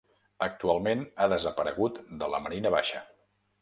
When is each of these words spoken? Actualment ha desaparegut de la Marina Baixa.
Actualment 0.45 1.05
ha 1.25 1.29
desaparegut 1.35 2.03
de 2.25 2.35
la 2.35 2.43
Marina 2.49 2.77
Baixa. 2.79 3.09